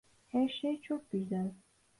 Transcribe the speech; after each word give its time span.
Her 0.31 0.49
şey 0.49 0.81
çok 0.81 1.11
güzel. 1.11 1.51